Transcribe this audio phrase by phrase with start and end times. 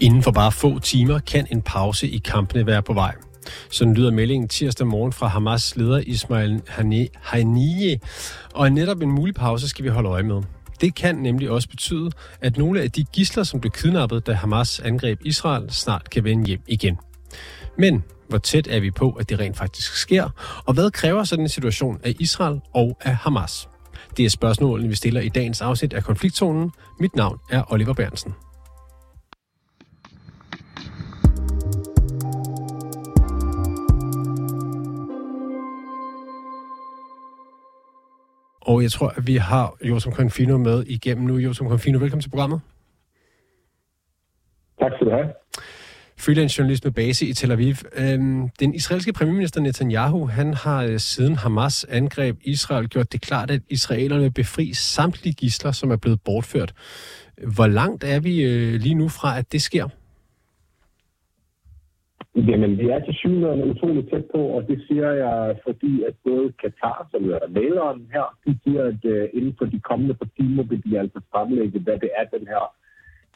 [0.00, 3.14] Inden for bare få timer kan en pause i kampene være på vej.
[3.70, 6.62] Sådan lyder meldingen tirsdag morgen fra Hamas leder Ismail
[7.14, 7.98] Haniyeh,
[8.54, 10.42] og netop en mulig pause skal vi holde øje med.
[10.80, 12.10] Det kan nemlig også betyde,
[12.40, 16.46] at nogle af de gisler, som blev kidnappet, da Hamas angreb Israel, snart kan vende
[16.46, 16.98] hjem igen.
[17.78, 20.28] Men hvor tæt er vi på, at det rent faktisk sker?
[20.66, 23.68] Og hvad kræver sådan en situation af Israel og af Hamas?
[24.16, 26.70] Det er spørgsmålene, vi stiller i dagens afsnit af Konfliktzonen.
[27.00, 28.34] Mit navn er Oliver Bernsen.
[38.68, 41.36] Og jeg tror, at vi har Josem Confino med igennem nu.
[41.36, 42.60] Josem Confino, velkommen til programmet.
[44.80, 45.28] Tak skal du have.
[46.18, 47.74] Freelance journalist med base i Tel Aviv.
[47.96, 53.50] Øhm, den israelske premierminister Netanyahu, han har øh, siden Hamas angreb Israel gjort det klart,
[53.50, 56.72] at israelerne vil befri samtlige gisler, som er blevet bortført.
[57.54, 59.88] Hvor langt er vi øh, lige nu fra, at det sker?
[62.36, 66.52] Jamen, vi er til synligheden utroligt tæt på, og det siger jeg, fordi at både
[66.52, 70.62] Katar, som er maleren her, de siger, at uh, inden for de kommende par timer
[70.62, 72.64] vil de altså fremlægge, hvad det er, den her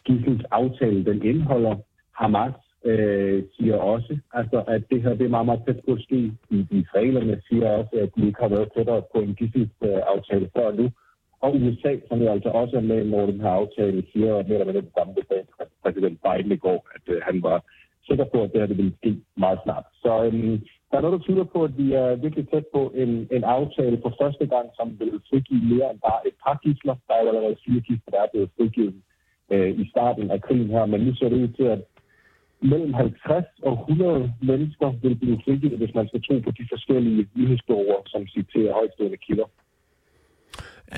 [0.05, 1.77] gissels aftale, den indeholder.
[2.13, 2.55] Hamas
[2.85, 6.33] øh, siger også, altså, at det her det er meget, meget tæt på at ske.
[6.51, 10.01] De, de israelerne siger også, at de ikke har været tættere på en gissels uh,
[10.15, 10.91] aftale før nu.
[11.41, 14.73] Og USA, som jo altså også er med over den her aftale, siger mere eller
[14.73, 15.15] mindre samme,
[15.83, 17.59] præsident Biden i går, at uh, han var
[18.09, 19.87] sikker på, at det her det vil ske meget snart.
[20.03, 20.57] Så øhm,
[20.89, 23.99] der er noget, der tyder på, at vi er virkelig tæt på en, en aftale
[24.03, 26.97] for første gang, som vil frigive mere end bare et par gidsler.
[27.07, 28.95] Der er jo allerede fire gidsler, der er blevet frigivet
[29.53, 31.83] øh, i starten af krigen her, men nu ser det ud til, at
[32.63, 37.29] mellem 50 og 100 mennesker vil blive frigivet, hvis man skal tro på de forskellige
[37.35, 39.49] nyhedsbureauer, som citerer højstående kilder.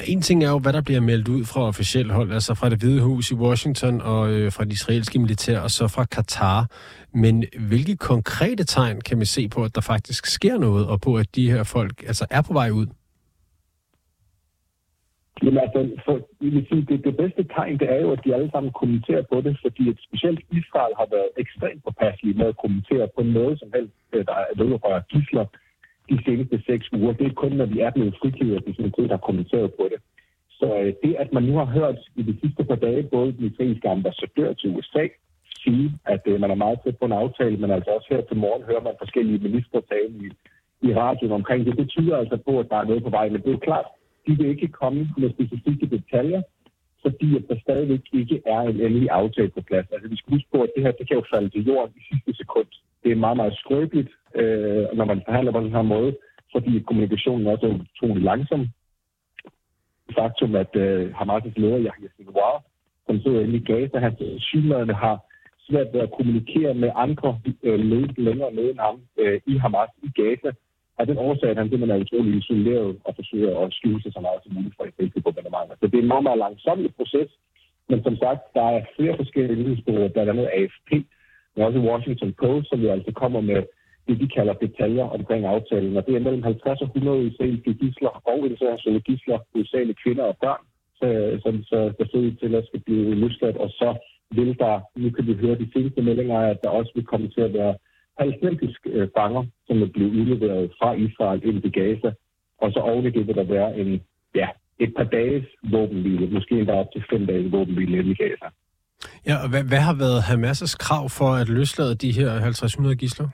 [0.08, 2.78] En ting er jo, hvad der bliver meldt ud fra officielt hold, altså fra det
[2.78, 6.66] hvide hus i Washington og øh, fra det israelske militær, og så fra Katar.
[7.12, 11.16] Men hvilke konkrete tegn kan man se på, at der faktisk sker noget, og på,
[11.16, 12.86] at de her folk altså er på vej ud?
[15.42, 18.50] Jamen altså, for, vil sige, det, det bedste tegn, det er jo, at de alle
[18.50, 23.08] sammen kommenterer på det, fordi at specielt Israel har været ekstremt påpasselige med at kommentere
[23.16, 25.46] på noget som helst, der er noget fra gisler,
[26.10, 27.12] de seneste seks uger.
[27.12, 29.84] Det er kun, når vi er blevet frigivet, at vi sådan set har kommenteret på
[29.92, 30.00] det.
[30.58, 33.44] Så øh, det, at man nu har hørt i de sidste par dage, både den
[33.50, 35.06] israelske ambassadør til USA
[35.64, 38.36] sige, at øh, man er meget tæt på en aftale, men altså også her til
[38.36, 40.28] morgen hører man forskellige ministre tale i,
[40.88, 41.76] i radioen omkring det.
[41.76, 43.86] Det tyder altså på, at der er noget på vej, men det er jo klart,
[44.26, 46.42] de vil ikke komme med specifikke detaljer,
[47.02, 49.86] fordi at der stadigvæk ikke er en endelig aftale på plads.
[49.92, 52.02] Altså vi skal huske på, at det her det kan jo falde til jorden i
[52.10, 52.70] sidste sekund.
[53.02, 56.16] Det er meget, meget skrøbeligt, øh, når man forhandler på den her måde,
[56.52, 58.68] fordi kommunikationen også er utrolig langsom.
[60.18, 62.62] Faktum, at øh, Hamas' leder, Yahya Sinwar,
[63.06, 65.16] som sidder inde i Gaza, han synlædende har
[65.68, 67.80] svært ved at kommunikere med andre øh,
[68.16, 70.50] længere nede end ham øh, i Hamas i Gaza.
[70.98, 74.20] Og den årsag, at han simpelthen er utrolig isoleret og forsøger at skjule sig så
[74.20, 74.84] meget som muligt fra
[75.14, 75.76] på bombardementer.
[75.80, 77.30] Så det er en meget, meget langsom proces.
[77.88, 80.90] Men som sagt, der er flere forskellige nyhedsbureauer, blandt andet AFP,
[81.54, 83.62] men også Washington Post, som jo altså kommer med
[84.06, 85.96] det, vi kalder detaljer omkring aftalen.
[85.96, 90.36] Og det er mellem 50 og 100 israelske gisler og internationale gisler, hovedsageligt kvinder og
[90.44, 90.62] børn,
[91.44, 93.56] som så der ser ud til at skal blive løsladt.
[93.56, 93.88] Og så
[94.36, 97.40] vil der, nu kan vi høre de seneste meldinger, at der også vil komme til
[97.40, 97.74] at være
[98.18, 102.10] palæstinensiske øh, fanger, som er blevet udleveret fra Israel ind til Gaza.
[102.62, 104.00] Og så oven i det vil der være en,
[104.34, 104.48] ja,
[104.78, 108.48] et par dages våbenhvile, måske endda op til fem dages våbenhvile i Gaza.
[109.26, 113.28] Ja, og hvad, hvad har været Hamas' krav for at løslade de her 50-100 gisler?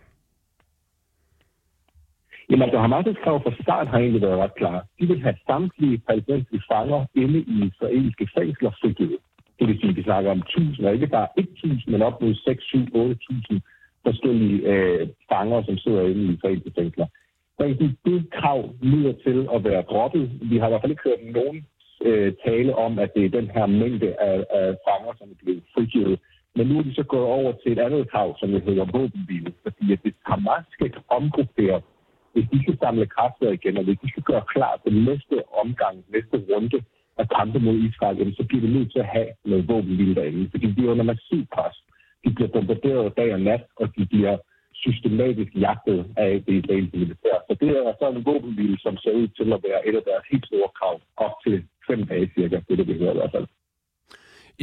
[2.50, 4.83] Jamen altså, Hamas' krav fra start har egentlig været ret klare.
[5.00, 9.19] De vil have samtlige palæstinensiske fanger inde i israelske fængsler frigivet.
[9.59, 12.34] Det vil sige, at vi snakker om 1000, og ikke bare 1000, men op mod
[12.34, 13.61] 6, 7, 8000
[14.06, 17.06] forskellige øh, fanger, som sidder inde i israelske fængsler.
[17.56, 17.62] Så
[18.05, 20.31] det krav lyder til at være droppet.
[20.50, 21.67] Vi har i hvert fald ikke hørt nogen
[22.08, 25.62] øh, tale om, at det er den her mængde af, af fanger, som er blevet
[25.75, 26.19] frigivet.
[26.56, 29.52] Men nu er de så gået over til et andet krav, som hedder våbenhvile.
[29.62, 31.81] Fordi at hvis Hamas skal omgruppere,
[32.32, 35.97] hvis de skal samle kræfter igen, og hvis de skal gøre klar til næste omgang,
[36.15, 36.79] næste runde
[37.21, 40.50] af kampe mod Israel, jamen, så bliver de nødt til at have noget våbenhvile derinde.
[40.50, 41.77] Fordi de er under massiv pres.
[42.25, 44.37] De bliver bombarderet dag og nat, og de bliver
[44.85, 47.37] systematisk jagtet af det israelske militær.
[47.49, 50.25] Så det er så en våbenhvile, som ser ud til at være et af deres
[50.31, 53.35] helt store krav, op til fem dage cirka, det er det, vi hører i hvert
[53.35, 53.47] fald.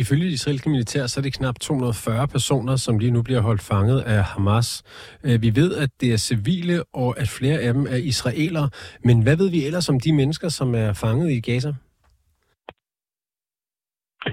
[0.04, 3.64] Ifølge de israelske militær, så er det knap 240 personer, som lige nu bliver holdt
[3.72, 4.70] fanget af Hamas.
[5.28, 8.68] Øh, vi ved, at det er civile, og at flere af dem er israelere.
[9.08, 11.72] Men hvad ved vi ellers om de mennesker, som er fanget i Gaza?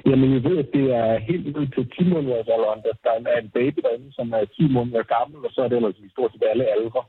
[0.08, 3.50] Jamen, jeg ved, at det er helt ud til 10 måneders alderen, der er en
[3.58, 6.50] baby derinde, som er 10 måneder gammel, og så er det ellers i stort set
[6.52, 7.02] alle aldre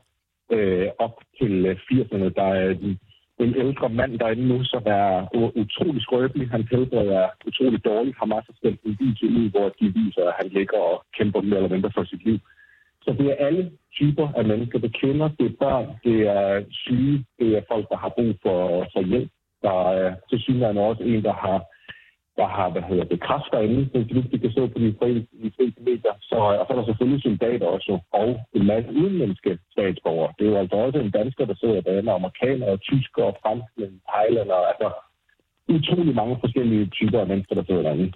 [0.54, 2.28] øh, op til øh, 80'erne.
[2.40, 2.90] Der er de
[3.38, 5.28] en ældre mand derinde nu, som er
[5.62, 6.50] utrolig skrøbelig.
[6.50, 8.18] Han helbred er utrolig dårligt.
[8.18, 11.56] Har masser af en video ud, hvor de viser, at han ligger og kæmper mere
[11.56, 12.38] eller mindre for sit liv.
[13.04, 14.78] Så det er alle typer af mennesker.
[14.78, 18.34] Det er kvinder, det er børn, det er syge, det er folk, der har brug
[18.42, 19.30] for, for hjælp.
[19.62, 21.58] Der er øh, til synligheden også en, der har
[22.38, 24.94] der har, hvad hedder det, kræfter inde, så vidt kan stå på de
[25.56, 26.14] fleste medier.
[26.30, 28.28] Så, øh, og så er der selvfølgelig soldater også, og
[28.58, 30.32] en masse udenlandske statsborgere.
[30.38, 34.88] Det er jo altså også en dansker, der sidder derinde, amerikanere, tyskere, franskmænd, thailandere, altså
[35.68, 38.12] utrolig mange forskellige typer af mennesker, der sidder derinde.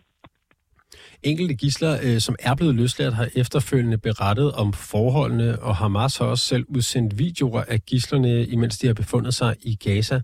[1.23, 6.27] Enkelte gisler, øh, som er blevet løsladt, har efterfølgende berettet om forholdene, og Hamas har
[6.27, 10.21] også selv udsendt videoer af gislerne, imens de har befundet sig i Gaza.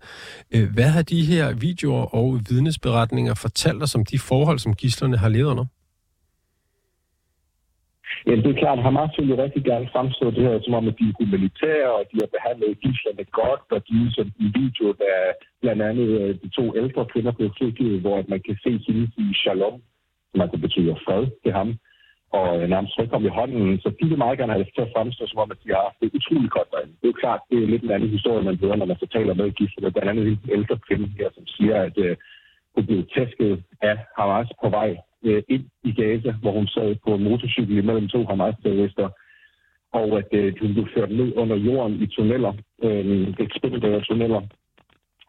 [0.55, 5.17] Øh, hvad har de her videoer og vidnesberetninger fortalt os om de forhold, som gislerne
[5.17, 5.67] har levet under?
[8.27, 10.99] Ja, det er klart, Hamas vil jo rigtig gerne fremstå det her, som om, at
[10.99, 14.87] de er humanitære, og de har behandlet gislerne godt, og de er sådan en video,
[15.03, 15.15] der
[15.63, 19.27] blandt andet øh, de to ældre kvinder blev frigivet, hvor man kan se hende i
[19.43, 19.81] shalom,
[20.37, 21.69] man altså kunne betyde fred til ham,
[22.39, 23.81] og øh, nærmest frikkom i hånden.
[23.81, 25.83] Så de vil meget gerne have det til at fremstå, som om, at de har
[25.89, 26.95] haft det utroligt godt derinde.
[27.01, 29.07] Det er jo klart, det er lidt en anden historie, man hører, når man så
[29.17, 29.91] taler med gidsler.
[29.91, 32.17] Blandt andet en ældre kvinde her, som siger, at øh,
[32.75, 34.91] hun blev tæsket af Hamas på vej
[35.29, 39.09] øh, ind i Gaza, hvor hun sad på en motorcykel imellem to Hamas-terrorister,
[39.93, 44.43] og at øh, hun blev ført ned under jorden i tunneller, øh, ekspeditive tunneller.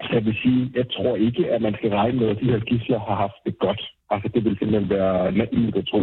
[0.02, 2.60] Så jeg vil sige, jeg tror ikke, at man skal regne med, at de her
[2.60, 3.82] gisler har haft det godt.
[4.10, 6.02] Altså, det vil simpelthen være naivt at tro.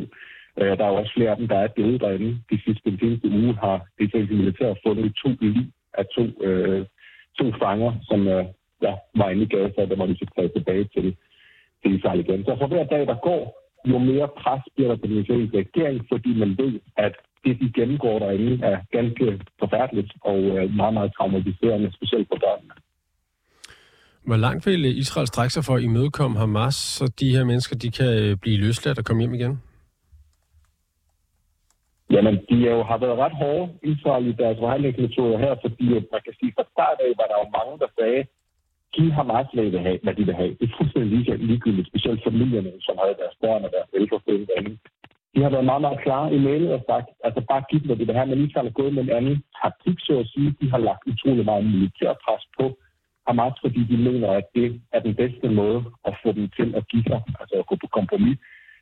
[0.61, 2.31] Øh, der er jo også flere af dem, der er døde derinde.
[2.51, 5.65] De sidste, den seneste uge har det israelske militær fundet to liv
[5.99, 6.87] af to, øh,
[7.39, 8.45] to fanger, som øh,
[8.83, 11.17] ja, var inde i Gaza, der må de så tage tilbage til,
[11.83, 12.45] til Israel igen.
[12.45, 13.43] Så for hver dag, der går,
[13.93, 17.15] jo mere pres bliver der på den israelske regering, fordi man ved, at
[17.45, 22.75] det, de gennemgår derinde, er ganske forfærdeligt og øh, meget, meget traumatiserende, specielt for børnene.
[24.29, 27.91] Hvor langt vil Israel strække sig for at imødekomme Hamas, så de her mennesker de
[27.99, 29.55] kan øh, blive løsladt og komme hjem igen?
[32.15, 36.35] Jamen, de jo, har været ret hårde, Israel, i deres forhandlingsmetoder her, fordi man kan
[36.39, 38.23] sige, fra start af var der jo mange, der sagde,
[38.95, 39.99] giv Hamas, hvad de vil have.
[40.05, 40.53] Hvad de vil have.
[40.59, 41.11] Det er fuldstændig
[41.51, 44.75] ligegyldigt, specielt familierne, som havde deres børn og deres ældre derinde.
[45.35, 47.99] De har været meget, meget klare i mailet og sagt, altså bare giv dem, hvad
[48.01, 50.49] de vil have, men Israel er gået med en anden taktik, så at sige.
[50.61, 52.65] De har lagt utrolig meget militærpres på
[53.27, 56.89] Hamas, fordi de mener, at det er den bedste måde at få dem til at
[56.89, 58.39] give sig, altså at gå på kompromis.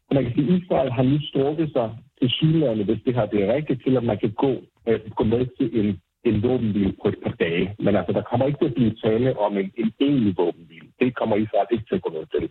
[0.07, 3.27] Men man kan sige, at Israel har nu strukket sig til synlærende, hvis det her
[3.27, 4.53] det er rigtigt, til at man kan gå,
[4.89, 7.75] øh, gå med til en, en våbenhvile på et par dage.
[7.79, 10.89] Men altså, der kommer ikke til at blive tale om en, en egentlig våbenhvile.
[11.01, 12.51] Det kommer Israel ikke til at gå med til.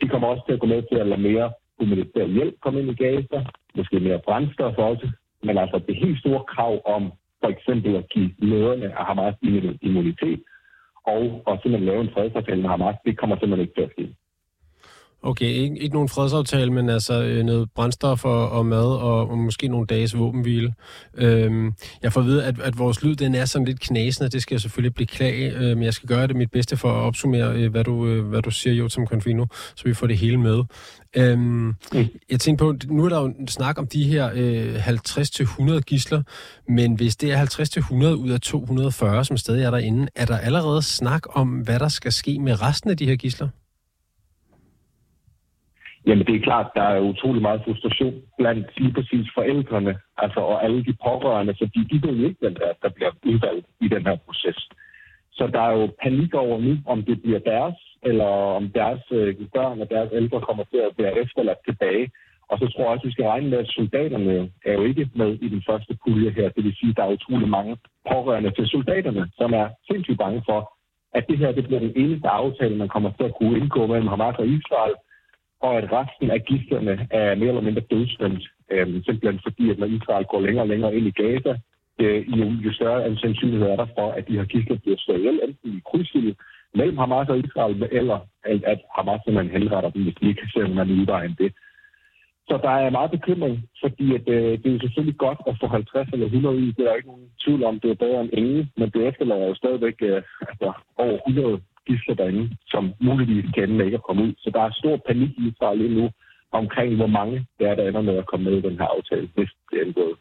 [0.00, 2.90] De kommer også til at gå med til at lade mere humanitær hjælp komme ind
[2.90, 3.38] i Gaza,
[3.74, 5.10] måske mere brændstof også.
[5.42, 9.34] Men altså, det helt store krav om for eksempel at give lederne af Hamas
[9.82, 10.40] immunitet,
[11.06, 14.04] og, og simpelthen lave en fredsaftale med Hamas, det kommer simpelthen ikke til at ske.
[15.24, 19.38] Okay, ikke, ikke nogen fredsaftale, men altså øh, noget brændstof og, og mad og, og
[19.38, 20.74] måske nogle dages våbenhvile.
[21.14, 21.72] Øhm,
[22.02, 24.30] jeg får at vide, at, at vores lyd den er sådan lidt knasende.
[24.30, 26.96] Det skal jeg selvfølgelig beklage, øh, men jeg skal gøre det mit bedste for at
[26.96, 30.40] opsummere, øh, hvad, du, øh, hvad du siger, Jotam Confino, så vi får det hele
[30.40, 30.62] med.
[31.16, 31.74] Øhm, mm.
[32.30, 36.22] Jeg tænker på, nu er der jo snak om de her øh, 50-100 gisler,
[36.68, 37.46] men hvis det er
[37.90, 41.88] 50-100 ud af 240, som stadig er derinde, er der allerede snak om, hvad der
[41.88, 43.48] skal ske med resten af de her gisler?
[46.06, 50.64] Jamen det er klart, der er utrolig meget frustration blandt lige præcis forældrene altså, og
[50.64, 54.16] alle de pårørende, fordi de ved ikke, hvem der, der bliver udvalgt i den her
[54.16, 54.68] proces.
[55.32, 59.34] Så der er jo panik over nu, om det bliver deres, eller om deres øh,
[59.54, 62.10] børn og deres ældre kommer til at være efterladt tilbage.
[62.50, 65.10] Og så tror jeg også, at vi skal regne med, at soldaterne er jo ikke
[65.14, 66.48] med i den første pulje her.
[66.48, 67.76] Det vil sige, at der er utrolig mange
[68.10, 70.60] pårørende til soldaterne, som er sindssygt bange for,
[71.14, 74.08] at det her det bliver den eneste aftale, man kommer til at kunne indgå mellem
[74.08, 74.94] Hamas og Israel,
[75.66, 79.86] og at resten af gidslerne er mere eller mindre dødsdømt, øh, simpelthen fordi, at når
[79.86, 81.52] Israel går længere og længere ind i Gaza,
[82.02, 85.18] øh, jo, jo større en sandsynlighed er der for, at de her gidsler bliver slået
[85.18, 86.34] ihjel, enten i krydsild
[86.74, 90.74] mellem Hamas og Israel, eller at Hamas simpelthen henretter dem, hvis de ikke ser se
[90.74, 91.52] nogen udvej end det.
[92.48, 95.66] Så der er meget bekymring, fordi at, øh, det er jo selvfølgelig godt at få
[95.66, 96.66] 50 eller 100 i.
[96.72, 99.46] Det er der ikke nogen tvivl om, det er bedre end ingen, men det efterlader
[99.46, 104.22] jo stadigvæk øh, altså, over 100 gisler derinde, som muligvis kan ende ikke at komme
[104.22, 104.32] ud.
[104.38, 106.10] Så der er stor panik i Israel lige nu
[106.52, 109.28] omkring, hvor mange der er, der ender med at komme med i den her aftale,
[109.34, 110.16] hvis det er indgået.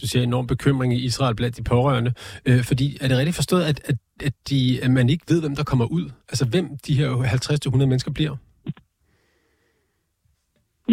[0.00, 2.12] Du ser enorm bekymring i Israel blandt de pårørende.
[2.48, 3.96] Øh, fordi er det rigtigt forstået, at, at,
[4.26, 6.04] at, de, at man ikke ved, hvem der kommer ud?
[6.32, 7.08] Altså hvem de her
[7.76, 8.36] 50-100 mennesker bliver?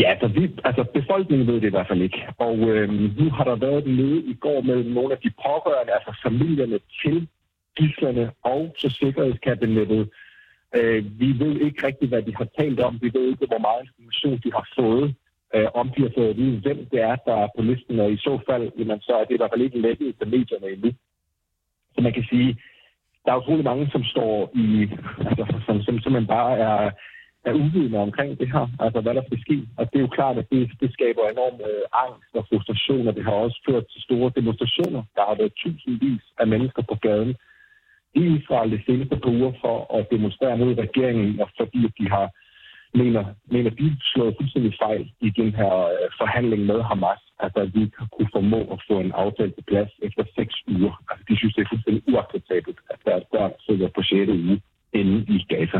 [0.01, 2.21] Ja, altså, vi, altså befolkningen ved det i hvert fald ikke.
[2.37, 5.93] Og øh, nu har der været et møde i går mellem nogle af de pårørende,
[5.97, 7.27] altså familierne til
[7.77, 10.09] gislerne og så sikkerhedskabinettet.
[10.77, 12.99] Øh, vi ved ikke rigtigt, hvad de har talt om.
[13.01, 15.15] Vi ved ikke, hvor meget information de har fået.
[15.55, 17.99] Øh, om de har fået at vide, hvem det er, der er på listen.
[17.99, 20.69] Og i så fald, jamen, så er det i hvert fald ikke lækket til medierne
[20.73, 20.91] endnu.
[21.93, 22.57] Så man kan sige,
[23.25, 24.89] der er utrolig mange, som står i,
[25.29, 26.91] altså, som, som, som man bare er
[27.49, 29.57] er uvidende omkring det her, altså hvad der skal ske.
[29.77, 33.15] Og det er jo klart, at det, det skaber enorm øh, angst og frustration, og
[33.15, 35.01] det har også ført til store demonstrationer.
[35.15, 37.33] Der har været tusindvis af mennesker på gaden
[38.21, 42.27] i Israel det seneste par uger for at demonstrere mod regeringen, og fordi de har
[43.01, 43.23] mener,
[43.55, 47.21] mener de slået fuldstændig fejl i den her øh, forhandling med Hamas.
[47.43, 50.55] Altså, at vi ikke har kunne formå at få en aftale på plads efter seks
[50.67, 50.93] uger.
[51.09, 54.29] Altså, de synes, det er fuldstændig uacceptabelt, at deres børn sidder på 6.
[54.29, 54.61] uge
[54.99, 55.79] inde i Gaza.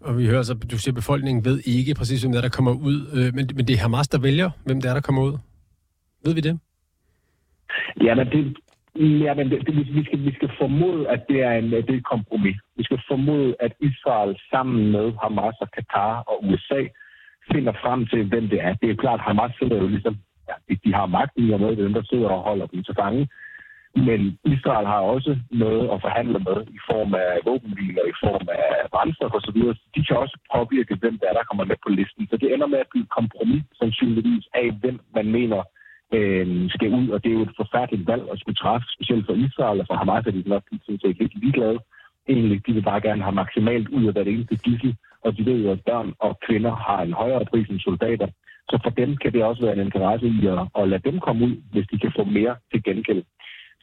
[0.00, 2.56] Og vi hører så, du siger, at befolkningen ved ikke præcis, hvem det er, der
[2.58, 2.98] kommer ud.
[3.16, 5.34] Øh, men, men det er Hamas, der vælger, hvem det er, der kommer ud.
[6.24, 6.54] Ved vi det?
[8.06, 8.56] Ja, men det,
[8.96, 11.94] ja, men det, det, vi, skal, vi skal formode, at det er, en, det er
[11.94, 12.56] et kompromis.
[12.76, 16.82] Vi skal formode, at Israel sammen med Hamas og Katar og USA
[17.52, 18.74] finder frem til, hvem det er.
[18.74, 20.16] Det er klart, at Hamas sidder jo ligesom,
[20.48, 22.66] ja, de, de har magten i og med, det er dem, der sidder og holder
[22.66, 23.28] dem til fange.
[23.96, 28.90] Men Israel har også noget at forhandle med i form af våbenhviler, i form af
[28.92, 29.60] brændstof osv.
[29.94, 32.28] De kan også påvirke, hvem der er, der kommer med på listen.
[32.30, 35.60] Så det ender med at blive et kompromis, sandsynligvis, af hvem man mener
[36.16, 37.08] øh, skal ud.
[37.08, 39.94] Og det er jo et forfærdeligt valg at skulle træffe, specielt for Israel og for
[39.94, 41.78] Hamas, at de nok sådan set helt ligeglade.
[42.28, 45.58] Egentlig, de vil bare gerne have maksimalt ud af det eneste gissel, og de ved
[45.64, 48.28] jo, at børn og kvinder har en højere pris end soldater.
[48.70, 51.44] Så for dem kan det også være en interesse i at, at lade dem komme
[51.46, 53.22] ud, hvis de kan få mere til gengæld.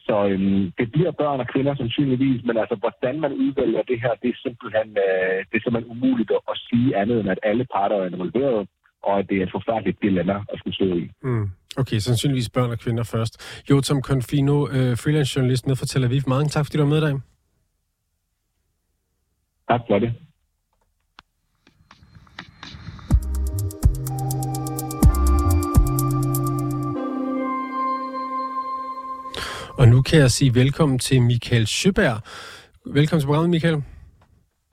[0.06, 4.12] Så øhm, det bliver børn og kvinder sandsynligvis, men altså, hvordan man udvælger det her,
[4.22, 7.66] det er simpelthen, øh, det er simpelthen umuligt at, at sige andet, end at alle
[7.74, 8.68] parter er involveret,
[9.02, 11.10] og at det er et forfærdeligt dilemma at skulle stå i.
[11.22, 11.48] Mm.
[11.76, 13.62] Okay, sandsynligvis børn og kvinder først.
[13.70, 16.22] Jotam Confino, øh, freelance journalist med fra Tel Aviv.
[16.26, 17.20] Mange tak, fordi du var med dig.
[19.68, 20.12] Tak for det.
[29.78, 32.20] Og nu kan jeg sige velkommen til Michael Søberg.
[32.86, 33.82] Velkommen til programmet, Michael.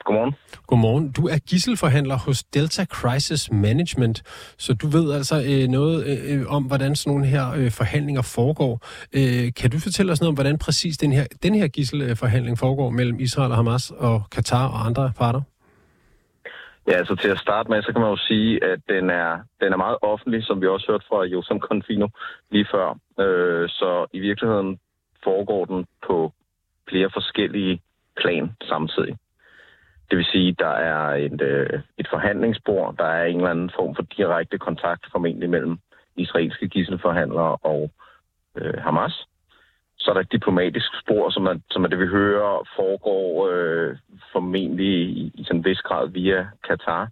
[0.08, 0.34] Godmorgen.
[0.68, 1.12] Godmorgen.
[1.18, 4.18] Du er gisselforhandler hos Delta Crisis Management,
[4.58, 8.74] så du ved altså øh, noget øh, om, hvordan sådan nogle her øh, forhandlinger foregår.
[9.18, 12.90] Øh, kan du fortælle os noget om, hvordan præcis den her, den her gisselforhandling foregår
[12.90, 15.42] mellem Israel og Hamas og Katar og andre parter?
[16.88, 19.74] Ja, altså til at starte med, så kan man jo sige, at den er, den
[19.74, 22.08] er meget offentlig, som vi også hørte fra Josem Confino
[22.52, 22.88] lige før.
[23.24, 24.80] Øh, så i virkeligheden
[25.24, 26.34] foregår den på
[26.90, 27.82] flere forskellige
[28.22, 29.18] plan samtidig.
[30.10, 33.72] Det vil sige, at der er et, øh, et forhandlingsbord, der er en eller anden
[33.76, 35.78] form for direkte kontakt formentlig mellem
[36.16, 37.92] israelske gisselforhandlere og
[38.58, 39.26] øh, Hamas.
[39.98, 43.98] Så er der et diplomatisk spor, som er, som er det, vi hører, foregår øh,
[44.32, 47.10] formentlig i, i sådan en vis grad via Katar.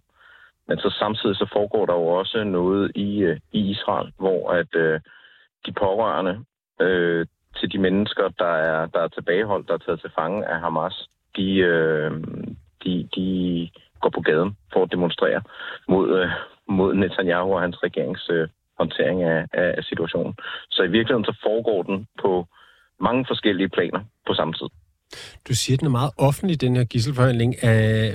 [0.68, 4.74] Men så samtidig så foregår der jo også noget i, øh, i Israel, hvor at
[4.74, 5.00] øh,
[5.66, 6.44] de pårørende
[6.80, 7.26] øh,
[7.60, 11.08] til de mennesker, der er, der er tilbageholdt, der er taget til fange af Hamas,
[11.36, 12.10] de, øh,
[12.86, 13.26] de, de
[14.00, 15.40] går på gaden for at demonstrere
[15.88, 16.28] mod, øh,
[16.68, 20.34] mod Netanyahu og hans regerings øh, håndtering af, af situationen.
[20.70, 22.46] Så i virkeligheden så foregår den på
[23.00, 24.68] mange forskellige planer på samme tid.
[25.48, 27.54] Du siger, at den er meget offentlig, den her gisselforhandling.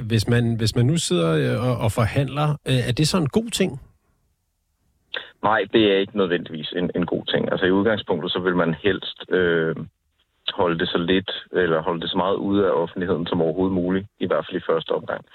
[0.08, 3.30] Hvis man, hvis man nu sidder øh, og, og forhandler, øh, er det så en
[3.30, 3.82] god ting?
[5.44, 7.51] Nej, det er ikke nødvendigvis en, en god ting.
[7.51, 9.75] Altså i udgangspunktet, så vil man helst øh,
[10.51, 14.08] holde det så lidt, eller holde det så meget ude af offentligheden som overhovedet muligt,
[14.20, 15.25] i hvert fald i første omgang.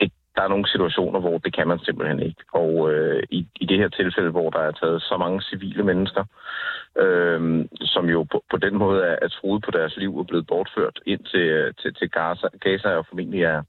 [0.00, 2.42] Det, der er nogle situationer, hvor det kan man simpelthen ikke.
[2.52, 6.24] Og øh, i, i det her tilfælde, hvor der er taget så mange civile mennesker,
[6.98, 10.46] øh, som jo på, på den måde er, er truet på deres liv og blevet
[10.46, 13.62] bortført ind til, øh, til, til Gaza, Gaza og formentlig er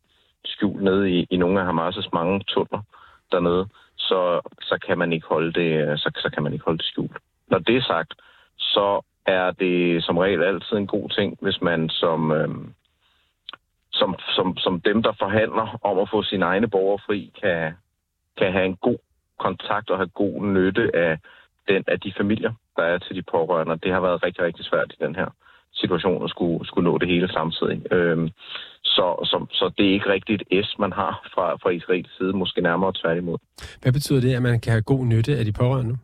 [0.45, 2.81] skjult nede i, i nogle af Hamas' mange tunder
[3.31, 3.67] dernede,
[3.97, 6.85] så, så, kan man ikke holde det, øh, så, så kan man ikke holde det
[6.85, 7.17] skjult.
[7.47, 8.13] Når det er sagt,
[8.57, 9.01] så
[9.33, 12.49] er det som regel altid en god ting, hvis man som, øh,
[13.91, 17.73] som, som, som dem, der forhandler om at få sine egne borgere fri, kan,
[18.37, 18.99] kan have en god
[19.39, 21.17] kontakt og have god nytte af,
[21.67, 23.79] den, af de familier, der er til de pårørende.
[23.83, 25.29] Det har været rigtig, rigtig svært i den her
[25.73, 27.93] situation at skulle, skulle nå det hele samtidig.
[27.93, 28.29] Øhm,
[28.83, 32.33] så, så, så det er ikke rigtigt et S, man har fra, fra Israels side,
[32.33, 33.37] måske nærmere tværtimod.
[33.81, 35.97] Hvad betyder det, at man kan have god nytte af de pårørende?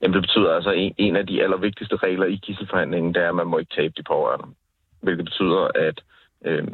[0.00, 3.34] Jamen, det betyder altså, en, en af de allervigtigste regler i gisselforhandlingen, det er, at
[3.34, 4.54] man må ikke tabe de pårørende.
[5.02, 6.02] Hvilket betyder, at
[6.44, 6.68] øh,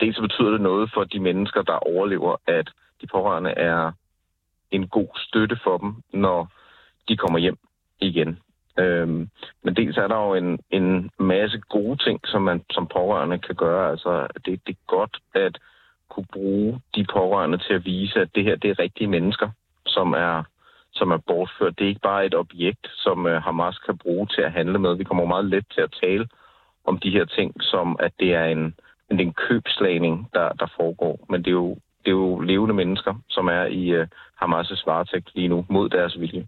[0.00, 2.70] dels så betyder det noget for de mennesker, der overlever, at
[3.00, 3.92] de pårørende er
[4.70, 6.48] en god støtte for dem, når
[7.08, 7.58] de kommer hjem
[8.00, 8.38] igen.
[8.78, 9.28] Øhm,
[9.62, 13.54] men dels er der jo en, en masse gode ting, som man som pårørende kan
[13.54, 13.90] gøre.
[13.90, 15.58] Altså, det, det er godt at
[16.08, 19.50] kunne bruge de pårørende til at vise, at det her det er rigtige mennesker,
[19.86, 20.42] som er,
[20.92, 21.78] som er bortført.
[21.78, 24.94] Det er ikke bare et objekt, som øh, Hamas kan bruge til at handle med.
[24.96, 26.28] Vi kommer meget let til at tale
[26.84, 28.74] om de her ting, som at det er en,
[29.10, 31.26] en, en købslagning, der, der foregår.
[31.28, 34.06] Men det er, jo, det er jo levende mennesker, som er i uh,
[34.42, 36.46] Hamas' varetægt lige nu mod deres vilje.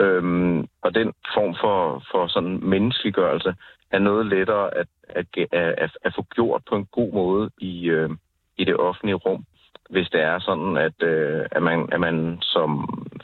[0.00, 3.54] Øhm, og den form for, for sådan menneskeliggørelse
[3.90, 8.10] er noget lettere at, at, at, at få gjort på en god måde i, øh,
[8.56, 9.44] i det offentlige rum,
[9.90, 12.70] hvis det er sådan, at, øh, at, man, at man som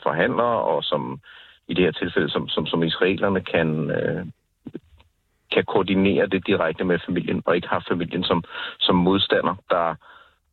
[0.03, 1.19] forhandler og som
[1.67, 4.25] i det her tilfælde, som, som, som israelerne kan, øh,
[5.53, 8.43] kan koordinere det direkte med familien, og ikke har familien som,
[8.79, 9.95] som modstander, der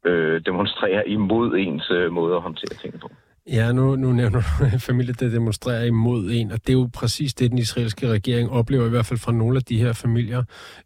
[0.05, 3.11] øh, demonstrerer imod ens øh, måde at håndtere tingene på.
[3.53, 4.43] Ja, nu, nu nævner du
[4.91, 8.87] familie, der demonstrerer imod en, og det er jo præcis det, den israelske regering oplever,
[8.87, 10.43] i hvert fald fra nogle af de her familier.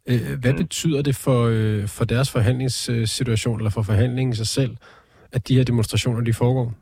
[0.09, 0.57] Øh, hvad mm.
[0.57, 4.77] betyder det for, øh, for deres forhandlingssituation, eller for forhandlingen sig selv,
[5.33, 6.73] at de her demonstrationer, de foregår?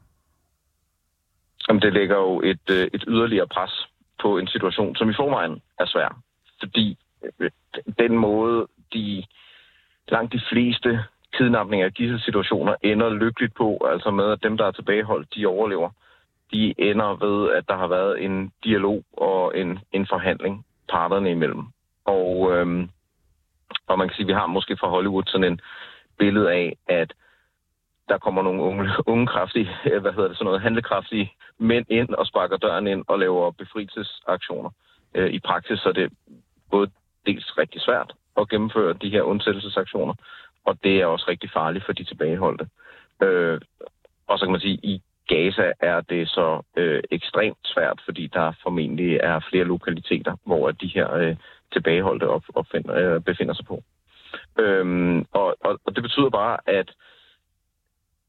[1.68, 3.88] Jamen, det lægger jo et, øh, et yderligere pres
[4.22, 6.22] på en situation, som i forvejen er svær.
[6.60, 6.98] Fordi
[7.40, 7.52] øh,
[8.00, 9.24] den måde, de
[10.08, 11.00] langt de fleste
[11.34, 15.46] kidnapninger af disse situationer ender lykkeligt på, altså med, at dem, der er tilbageholdt, de
[15.46, 15.90] overlever.
[16.54, 21.64] De ender ved, at der har været en dialog og en, en forhandling parterne imellem.
[22.06, 22.90] Og, øhm,
[23.88, 25.62] og man kan sige, at vi har måske fra Hollywood sådan en
[26.18, 27.14] billede af, at
[28.10, 32.10] der kommer nogle unge, unge kraftige, øh, hvad hedder det, sådan noget, handlekraftige mænd ind
[32.10, 34.70] og sparker døren ind og laver befrielsesaktioner.
[35.16, 36.12] Øh, I praksis så er det
[36.72, 36.92] både
[37.26, 40.14] dels rigtig svært at gennemføre de her undsættelsesaktioner,
[40.66, 42.68] og det er også rigtig farligt for de tilbageholdte.
[43.24, 43.62] Øh,
[44.28, 48.28] og så kan man sige, at i Gaza er det så øh, ekstremt svært, fordi
[48.28, 51.36] der formentlig er flere lokaliteter, hvor de her øh,
[51.74, 53.84] tilbageholdte op, opfinder, øh, befinder sig på.
[54.60, 56.92] Øhm, og, og, og det betyder bare, at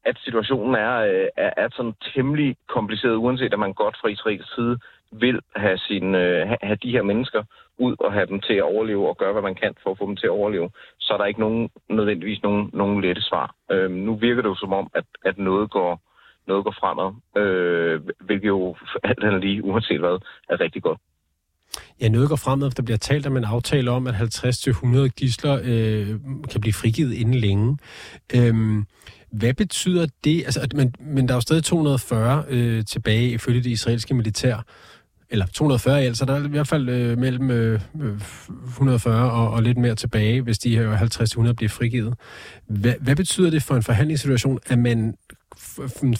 [0.05, 4.55] at situationen er, øh, er, er sådan temmelig kompliceret, uanset at man godt fra Israels
[4.55, 4.79] side
[5.12, 7.43] vil have, sin, øh, have de her mennesker
[7.79, 10.07] ud og have dem til at overleve og gøre, hvad man kan for at få
[10.07, 13.55] dem til at overleve, så er der ikke nogen, nødvendigvis nogen, nogen lette svar.
[13.71, 16.01] Øh, nu virker det jo som om, at, at noget går
[16.47, 17.11] noget går fremad,
[17.43, 20.99] øh, hvilket jo alt andet lige, uanset hvad, er rigtig godt.
[22.01, 22.71] Ja, noget går fremad.
[22.71, 26.07] Der bliver talt om en aftale om, at 50-100 gisler øh,
[26.51, 27.79] kan blive frigivet inden længe.
[28.37, 28.55] Øh,
[29.33, 30.45] hvad betyder det?
[30.45, 34.64] Altså, at, men, men der er jo stadig 240 øh, tilbage ifølge det israelske militær
[35.33, 38.14] eller 240 altså der er i hvert fald øh, mellem øh, øh
[38.68, 42.14] 140 og, og lidt mere tilbage, hvis de her 50-100 bliver frigivet.
[42.83, 45.14] Hvad, hvad betyder det for en forhandlingssituation, at man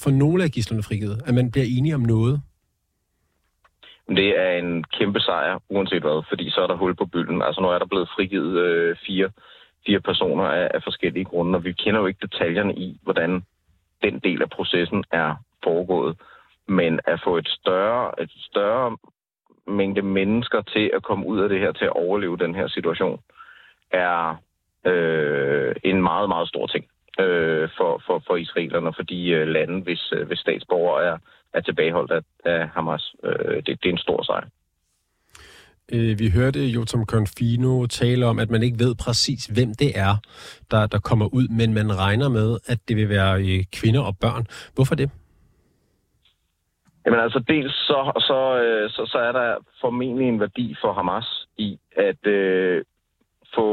[0.05, 2.41] for nogle af gislerne frigivet, at man bliver enige om noget?
[4.09, 7.43] Det er en kæmpe sejr, uanset hvad, fordi så er der hul på bylden.
[7.43, 9.29] Altså nu er der blevet frigivet øh, fire,
[9.87, 13.43] fire personer af, af forskellige grunde, og vi kender jo ikke detaljerne i, hvordan
[14.03, 16.17] den del af processen er foregået
[16.69, 18.97] men at få et større, et større
[19.67, 23.21] mængde mennesker til at komme ud af det her, til at overleve den her situation,
[23.91, 24.37] er
[24.87, 26.85] øh, en meget, meget stor ting
[27.19, 31.19] øh, for, for, for israelerne, for de øh, lande, hvis, øh, hvis statsborgere er,
[31.53, 33.15] er tilbageholdt af, af Hamas.
[33.25, 34.47] Øh, det, det er en stor sejr.
[35.95, 40.15] Øh, vi hørte Jotam Confino tale om, at man ikke ved præcis, hvem det er,
[40.71, 44.15] der, der kommer ud, men man regner med, at det vil være øh, kvinder og
[44.21, 44.47] børn.
[44.75, 45.11] Hvorfor det?
[47.07, 51.47] Jamen altså, dels så, så, øh, så, så er der formentlig en værdi for Hamas
[51.59, 52.85] i at øh,
[53.55, 53.69] få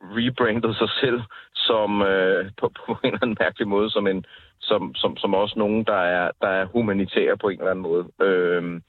[0.00, 1.20] rebrandet sig selv
[1.54, 4.24] som øh, på, på en eller anden mærkelig måde som en
[4.60, 8.04] som, som, som også nogen, der er, der er humanitære på en eller anden måde.
[8.22, 8.80] Øh,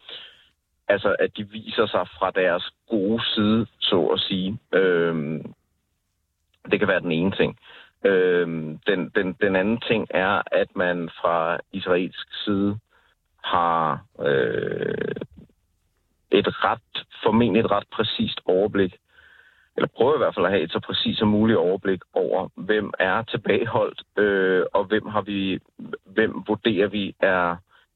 [0.87, 4.59] altså, at de viser sig fra deres gode side, så at sige.
[4.73, 5.53] Øhm,
[6.71, 7.57] det kan være den ene ting.
[8.05, 12.77] Øhm, den, den, den anden ting er, at man fra israelsk side
[13.43, 15.15] har øh,
[16.31, 18.95] et ret, formentlig et ret præcist overblik,
[19.77, 22.91] eller prøver i hvert fald at have et så præcist som muligt overblik over, hvem
[22.99, 25.59] er tilbageholdt, øh, og hvem har vi,
[26.05, 27.55] hvem vurderer vi er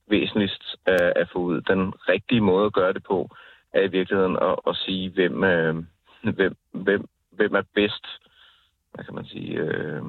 [0.09, 1.61] væsentligst at, at få ud.
[1.61, 3.29] Den rigtige måde at gøre det på
[3.73, 5.75] er i virkeligheden at, at sige, hvem, øh,
[6.23, 8.05] hvem, hvem, hvem er bedst,
[8.93, 10.01] hvad kan man sige, øh,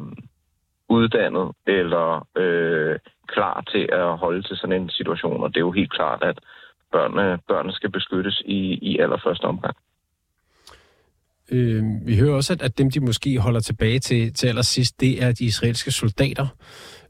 [0.88, 5.42] uddannet eller øh, klar til at holde til sådan en situation.
[5.42, 6.38] Og det er jo helt klart, at
[6.92, 8.60] børnene, børnene skal beskyttes i,
[8.90, 9.76] i allerførste omgang.
[11.52, 15.22] Øh, vi hører også, at, at dem, de måske holder tilbage til, til allersidst, det
[15.22, 16.46] er de israelske soldater.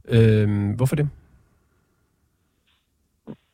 [0.09, 1.09] Øh, hvorfor det?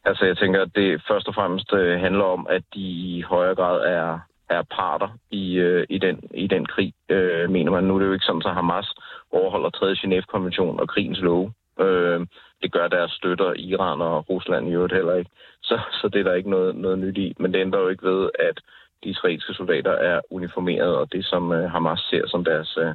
[0.09, 3.55] Altså, jeg tænker, at det først og fremmest øh, handler om, at de i højere
[3.55, 4.19] grad er,
[4.51, 7.85] er parter i, øh, i, den, i den krig, øh, mener man.
[7.85, 8.95] Nu er det jo ikke sådan, at Hamas
[9.33, 9.95] overholder 3.
[10.03, 11.53] Genève-konvention og krigens love.
[11.81, 12.21] Øh,
[12.62, 15.31] det gør deres støtter, Iran og Rusland i øvrigt heller ikke.
[15.62, 17.35] Så, så det er der ikke noget, noget nyt i.
[17.38, 18.61] Men det ændrer jo ikke ved, at
[19.05, 22.95] de israelske soldater er uniformeret, og det som øh, Hamas ser som deres, øh,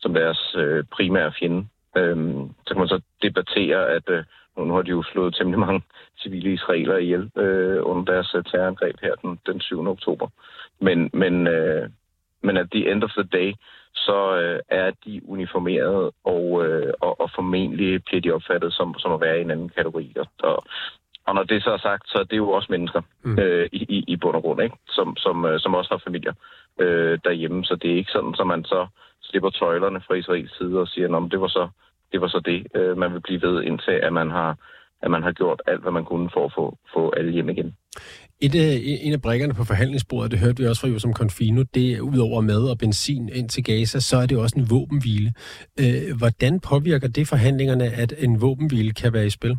[0.00, 1.66] som deres øh, primære fjende.
[1.96, 2.16] Øh,
[2.66, 4.24] så kan man så debattere, at øh,
[4.56, 5.82] nu har de jo slået temmelig mange
[6.22, 9.86] civile israelere ihjel øh, under deres øh, terrorangreb her den, den 7.
[9.86, 10.28] oktober.
[10.80, 11.88] Men, men, øh,
[12.42, 13.54] men at the end of the day,
[13.94, 19.12] så øh, er de uniformerede, og, øh, og, og formentlig bliver de opfattet som, som
[19.12, 20.16] at være i en anden kategori.
[20.42, 20.64] Og,
[21.26, 23.38] og når det så er sagt, så er det jo også mennesker mm.
[23.38, 24.76] øh, i, i, i bund og grund, ikke?
[24.88, 26.32] Som, som, øh, som også har familier
[26.80, 27.64] øh, derhjemme.
[27.64, 28.86] Så det er ikke sådan, at så man så
[29.22, 31.68] slipper tøjlerne fra Israels side og siger, at det var så
[32.14, 34.50] det, var så det øh, man vil blive ved, indtil at man har
[35.04, 37.76] at man har gjort alt, hvad man kunne for at få, få alle hjem igen.
[38.40, 41.92] Et øh, en af brækkerne på forhandlingsbordet, det hørte vi også fra Josem Confino, det
[41.92, 45.32] er udover mad og benzin ind til Gaza, så er det også en våbenhvile.
[45.80, 49.56] Øh, hvordan påvirker det forhandlingerne, at en våbenhvile kan være i spil?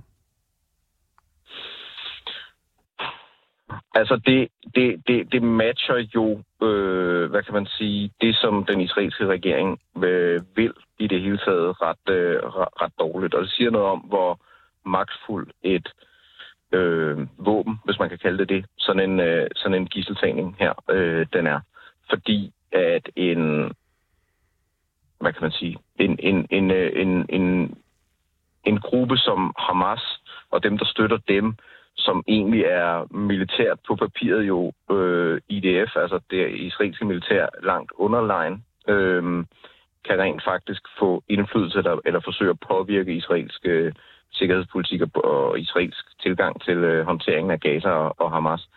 [3.95, 8.81] Altså, det, det, det, det matcher jo, øh, hvad kan man sige, det som den
[8.81, 12.37] israelske regering øh, vil i det hele taget ret, øh,
[12.81, 13.33] ret dårligt.
[13.33, 14.39] Og det siger noget om, hvor
[14.85, 15.93] magtfuld et
[16.71, 20.73] øh, våben, hvis man kan kalde det det, sådan en, øh, sådan en gisseltagning her,
[20.89, 21.59] øh, den er.
[22.09, 23.71] Fordi at en,
[25.21, 27.77] hvad kan man sige, en, en, en, øh, en, en,
[28.63, 31.55] en gruppe som Hamas og dem, der støtter dem,
[31.97, 38.61] som egentlig er militært på papiret jo øh, IDF, altså det israelske militær langt underline,
[38.87, 39.45] øh,
[40.07, 43.93] kan rent faktisk få indflydelse eller, eller forsøge at påvirke israelske øh,
[44.31, 48.69] sikkerhedspolitik og, og israelsk tilgang til øh, håndteringen af Gaza og, og Hamas.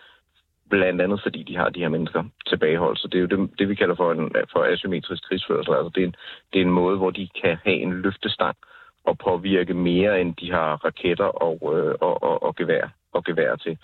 [0.70, 2.98] Blandt andet fordi de har de her mennesker tilbageholdt.
[2.98, 5.74] Så det er jo det, det vi kalder for, en, for asymmetrisk krigsførsel.
[5.74, 6.14] Altså det er, en,
[6.52, 8.56] det er en måde, hvor de kan have en løftestang
[9.04, 13.56] og påvirke mere, end de har raketter og, øh, og, og, og, gevær, og gevær
[13.56, 13.78] til.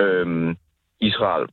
[0.00, 0.56] Øhm,
[1.00, 1.48] Israel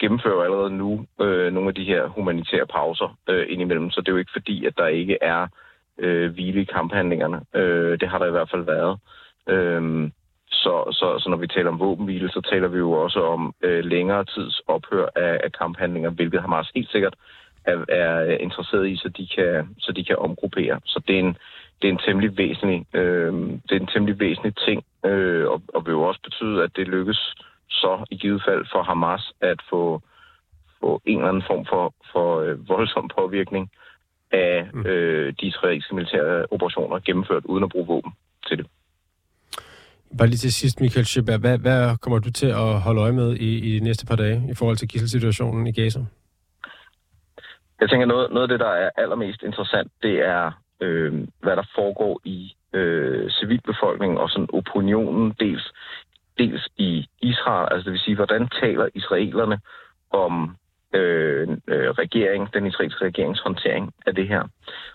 [0.00, 4.12] gennemfører allerede nu øh, nogle af de her humanitære pauser øh, indimellem, så det er
[4.12, 5.46] jo ikke fordi, at der ikke er
[5.98, 7.40] øh, hvile i kamphandlingerne.
[7.54, 8.98] Øh, det har der i hvert fald været.
[9.48, 10.10] Øh,
[10.50, 13.84] så, så, så når vi taler om våbenhvile, så taler vi jo også om øh,
[13.84, 17.14] længere tids ophør af, af kamphandlinger, hvilket Hamas helt sikkert
[17.64, 20.80] er, er interesseret i, så de kan, så de kan omgruppere.
[20.84, 21.36] Så det er en,
[21.82, 23.32] det er en temmelig væsentlig, øh,
[23.66, 26.88] det er en temmelig væsentlig ting, øh, og, og vil jo også betyde, at det
[26.88, 27.34] lykkes
[27.68, 30.02] så i givet fald for Hamas at få,
[30.80, 33.70] få en eller anden form for, for øh, voldsom påvirkning
[34.32, 34.86] af mm.
[34.86, 38.12] øh, de israelske militære operationer gennemført uden at bruge våben
[38.48, 38.66] til det.
[40.18, 43.36] Bare lige til sidst, Michael Schibert, hvad, hvad kommer du til at holde øje med
[43.36, 46.00] i, i de næste par dage i forhold til gisselsituationen i Gaza?
[47.80, 51.66] Jeg tænker, noget, noget af det, der er allermest interessant, det er, øh, hvad der
[51.74, 55.72] foregår i øh, civilbefolkningen og sådan opinionen, dels,
[56.38, 59.60] dels i Israel, altså det vil sige, hvordan taler israelerne
[60.10, 60.56] om
[60.92, 64.42] øh, øh, regering, den israelske regerings håndtering af det her.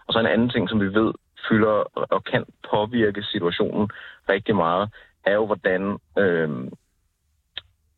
[0.07, 1.13] Og så en anden ting, som vi ved
[1.49, 3.89] fylder og kan påvirke situationen
[4.29, 4.89] rigtig meget,
[5.25, 6.49] er jo, hvordan øh,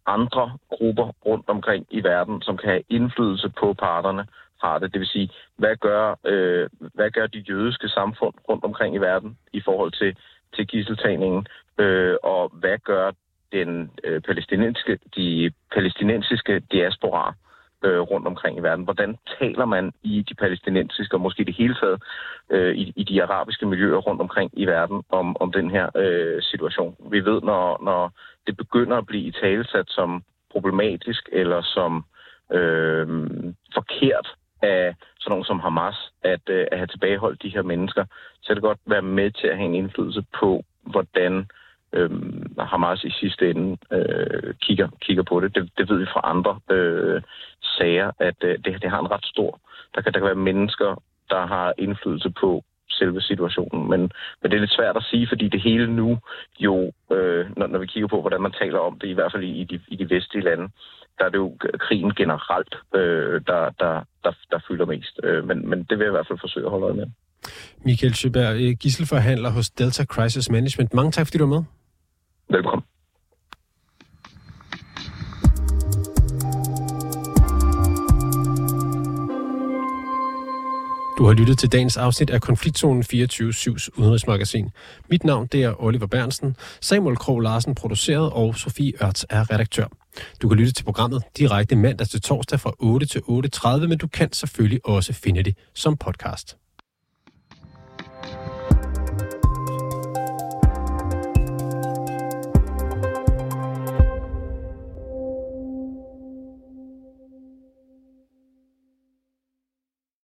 [0.05, 4.27] andre grupper rundt omkring i verden, som kan have indflydelse på parterne,
[4.63, 4.93] det.
[4.93, 9.37] Det vil sige, hvad gør, øh, hvad gør de jødiske samfund rundt omkring i verden
[9.53, 10.15] i forhold til,
[10.55, 11.47] til gisseltagningen,
[11.77, 13.11] øh, og hvad gør
[13.51, 17.33] den øh, palæstinensiske, de palæstinensiske diaspora
[17.83, 18.83] øh, rundt omkring i verden.
[18.83, 22.03] Hvordan taler man i de palæstinensiske, og måske det hele taget,
[22.49, 26.41] øh, i, i de arabiske miljøer rundt omkring i verden om, om den her øh,
[26.41, 26.95] situation?
[27.11, 28.11] Vi ved, når, når
[28.47, 32.05] det begynder at blive i talesat som problematisk eller som
[32.51, 33.07] øh,
[33.73, 34.27] forkert
[34.63, 38.05] af sådan nogen som Hamas, at, øh, at have tilbageholdt de her mennesker,
[38.41, 41.47] så kan det godt være med til at have en indflydelse på, hvordan
[41.93, 42.11] øh,
[42.59, 45.55] Hamas i sidste ende øh, kigger, kigger på det.
[45.55, 45.69] det.
[45.77, 47.21] Det ved vi fra andre øh,
[47.77, 49.59] sager, at øh, det, det har en ret stor...
[49.95, 53.89] Der kan, der kan være mennesker, der har indflydelse på selve situationen.
[53.89, 54.01] Men,
[54.39, 56.17] men det er lidt svært at sige, fordi det hele nu
[56.59, 59.43] jo, øh, når, når vi kigger på, hvordan man taler om det, i hvert fald
[59.43, 60.67] i de, i de vestlige lande,
[61.17, 63.93] der er det jo krigen generelt, øh, der, der,
[64.23, 65.19] der, der fylder mest.
[65.23, 67.07] Øh, men, men det vil jeg i hvert fald forsøge at holde øje med.
[67.85, 70.93] Michael Schøberg, øh, gisselforhandler hos Delta Crisis Management.
[70.93, 71.63] Mange tak, fordi du var med.
[72.49, 72.83] Velkommen.
[81.23, 84.69] Du har lyttet til dagens afsnit af Konfliktzonen 24-7's udenrigsmagasin.
[85.09, 89.87] Mit navn det er Oliver Bernsen, Samuel Krog Larsen produceret og Sofie Ørts er redaktør.
[90.41, 94.07] Du kan lytte til programmet direkte mandag til torsdag fra 8 til 8.30, men du
[94.07, 96.57] kan selvfølgelig også finde det som podcast.